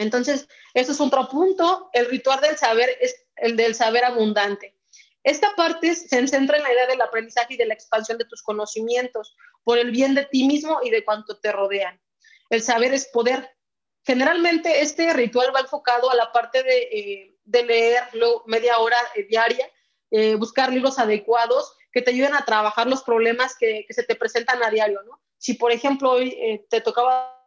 [0.00, 1.90] Entonces, eso es otro punto.
[1.92, 4.74] El ritual del saber es el del saber abundante.
[5.22, 8.42] Esta parte se centra en la idea del aprendizaje y de la expansión de tus
[8.42, 12.00] conocimientos por el bien de ti mismo y de cuanto te rodean.
[12.48, 13.54] El saber es poder.
[14.02, 18.04] Generalmente este ritual va enfocado a la parte de, eh, leer
[18.46, 19.70] media hora eh, diaria,
[20.10, 24.62] eh, buscar libros adecuados que te ayuden a trabajar los problemas que, se te presentan
[24.62, 24.98] a diario.
[25.36, 27.39] Si, por ejemplo, hoy te tocaba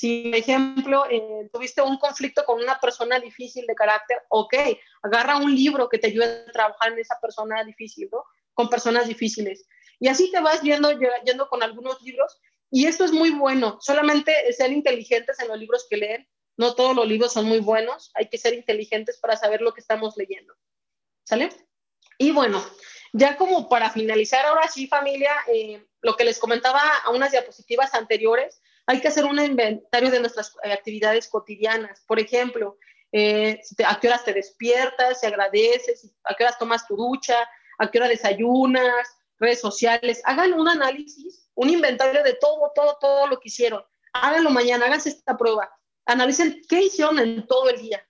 [0.00, 4.54] si, por ejemplo, eh, tuviste un conflicto con una persona difícil de carácter, ok,
[5.02, 8.24] agarra un libro que te ayude a trabajar en esa persona difícil, ¿no?
[8.54, 9.66] Con personas difíciles.
[9.98, 10.90] Y así te vas yendo,
[11.26, 12.40] yendo con algunos libros.
[12.70, 13.76] Y esto es muy bueno.
[13.82, 16.26] Solamente ser inteligentes en los libros que leen.
[16.56, 18.10] No todos los libros son muy buenos.
[18.14, 20.54] Hay que ser inteligentes para saber lo que estamos leyendo.
[21.24, 21.50] ¿Sale?
[22.16, 22.64] Y bueno,
[23.12, 27.92] ya como para finalizar, ahora sí, familia, eh, lo que les comentaba a unas diapositivas
[27.92, 32.02] anteriores, hay que hacer un inventario de nuestras eh, actividades cotidianas.
[32.06, 32.78] Por ejemplo,
[33.12, 37.36] eh, a qué horas te despiertas, si agradeces, a qué horas tomas tu ducha,
[37.78, 39.06] a qué hora desayunas,
[39.38, 40.22] redes sociales.
[40.24, 43.82] Hagan un análisis, un inventario de todo, todo, todo lo que hicieron.
[44.12, 45.70] Háganlo mañana, háganse esta prueba.
[46.06, 48.06] Analicen qué hicieron en todo el día.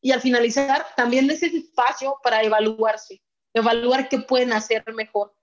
[0.00, 3.22] Y al finalizar, también ese espacio para evaluarse,
[3.54, 5.34] evaluar qué pueden hacer mejor.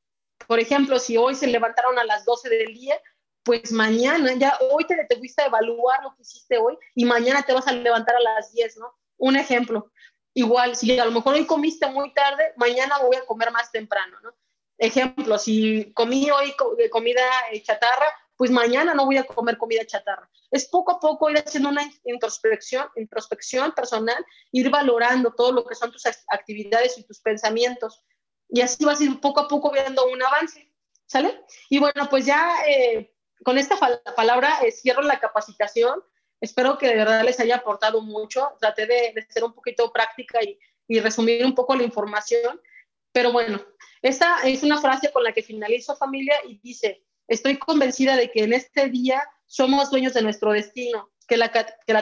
[0.48, 3.00] Por ejemplo, si hoy se levantaron a las 12 del día,
[3.43, 7.43] pues mañana, ya hoy te, te fuiste a evaluar lo que hiciste hoy y mañana
[7.43, 8.93] te vas a levantar a las 10, ¿no?
[9.17, 9.91] Un ejemplo.
[10.34, 14.17] Igual, si a lo mejor hoy comiste muy tarde, mañana voy a comer más temprano,
[14.21, 14.32] ¿no?
[14.78, 16.54] Ejemplo, si comí hoy
[16.89, 17.21] comida
[17.52, 18.06] eh, chatarra,
[18.38, 20.30] pues mañana no voy a comer comida chatarra.
[20.49, 25.75] Es poco a poco ir haciendo una introspección, introspección personal, ir valorando todo lo que
[25.75, 28.02] son tus actividades y tus pensamientos.
[28.47, 30.73] Y así vas a ir poco a poco viendo un avance,
[31.06, 31.43] ¿sale?
[31.69, 33.75] Y bueno, pues ya eh, con esta
[34.15, 36.04] palabra eh, cierro la capacitación.
[36.41, 38.49] Espero que de verdad les haya aportado mucho.
[38.60, 40.60] Traté de, ser un poquito práctica y,
[40.99, 42.60] resumir un poco la información.
[43.12, 43.62] Pero bueno,
[44.02, 48.44] esta es una frase con la que finalizo familia y dice, estoy convencida de que
[48.44, 51.52] en este día somos dueños de nuestro destino, que la,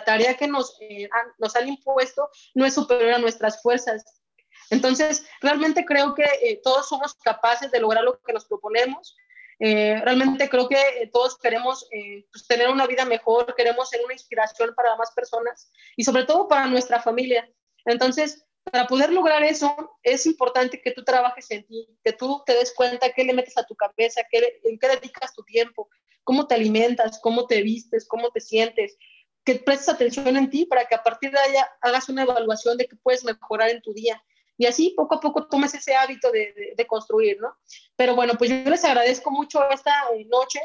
[0.06, 4.22] tarea que nos, eh, han, nos han impuesto no es superior a nuestras fuerzas.
[4.70, 9.16] Entonces, realmente creo que eh, todos somos capaces de lograr lo que nos proponemos
[9.60, 14.02] eh, realmente creo que eh, todos queremos eh, pues, tener una vida mejor, queremos ser
[14.04, 17.50] una inspiración para más personas y sobre todo para nuestra familia.
[17.86, 22.54] Entonces, para poder lograr eso, es importante que tú trabajes en ti, que tú te
[22.54, 25.90] des cuenta qué le metes a tu cabeza, qué, en qué dedicas tu tiempo,
[26.24, 28.98] cómo te alimentas, cómo te vistes, cómo te sientes,
[29.46, 32.88] que prestes atención en ti para que a partir de allá hagas una evaluación de
[32.88, 34.22] qué puedes mejorar en tu día
[34.58, 37.56] y así poco a poco tomes ese hábito de, de, construir, ¿no?
[37.96, 39.94] Pero bueno, pues yo les agradezco mucho esta
[40.28, 40.60] noche.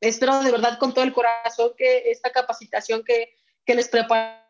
[0.00, 3.34] Espero de verdad con todo el corazón que esta capacitación que,
[3.66, 4.46] que les prepararon,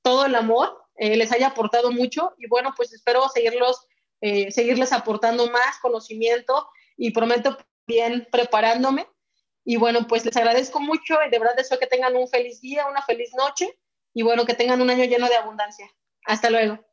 [0.00, 3.86] todo el amor, eh, les haya aportado mucho y bueno, pues espero seguirlos,
[4.22, 9.06] eh, seguirles aportando más conocimiento y prometo bien preparándome.
[9.64, 12.86] Y bueno, pues les agradezco mucho y de verdad deseo que tengan un feliz día,
[12.86, 13.78] una feliz noche
[14.14, 15.90] y bueno, que tengan un año lleno de abundancia.
[16.24, 16.87] Hasta luego.